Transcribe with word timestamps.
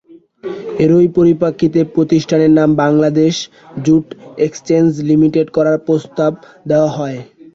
এরই 0.83 1.07
পরিপ্রেক্ষিতে 1.17 1.79
প্রতিষ্ঠানের 1.95 2.51
নাম 2.59 2.69
বাংলাদেশ 2.83 3.33
জুট 3.85 4.05
এক্সচেঞ্জ 4.39 4.89
লিমিটেড 5.09 5.47
করার 5.57 5.77
প্রস্তাব 5.87 6.31
দেওয়া 6.69 6.89
হয়। 6.97 7.19